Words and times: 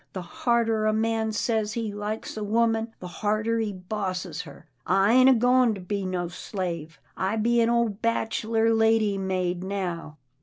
The 0.13 0.23
harder 0.23 0.87
a 0.87 0.93
man 0.93 1.31
says 1.31 1.73
he 1.73 1.91
Hkes 1.93 2.35
a 2.35 2.43
woman, 2.43 2.91
the 2.99 3.07
harder 3.21 3.59
he 3.59 3.71
bosses 3.71 4.41
her. 4.41 4.65
I 4.83 5.13
ain't 5.13 5.29
a 5.29 5.33
goin' 5.35 5.75
to 5.75 5.79
be 5.79 6.07
no 6.07 6.27
slave. 6.27 6.99
I 7.15 7.35
be 7.35 7.61
an 7.61 7.69
ole 7.69 7.89
bachelor 7.89 8.73
lady 8.73 9.19
maid 9.19 9.63
now." 9.63 10.17